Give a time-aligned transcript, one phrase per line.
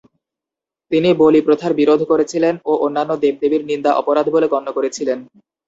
[0.91, 5.19] তিনি বলি প্রথার বিরোধ করেছিলেন ও অন্যান্য দেব-দেবীর নিন্দা অপরাধ বলে গন্য করেছিলেন।